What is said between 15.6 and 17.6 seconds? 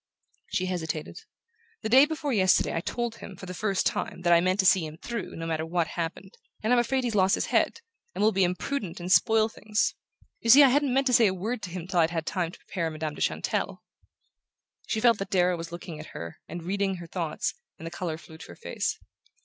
looking at her and reading her thoughts,